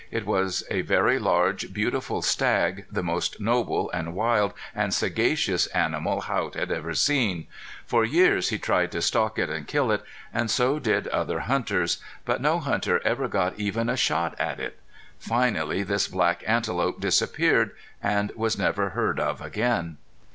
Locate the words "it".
0.09-0.25, 9.37-9.51, 9.91-10.01, 14.59-14.79